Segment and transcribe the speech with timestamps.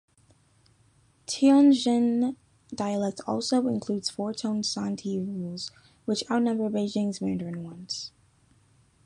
[1.27, 2.35] Tianjin
[2.73, 5.69] dialect also includes four tone sandhi rules,
[6.05, 8.11] which outnumber Beijing Mandarin's ones.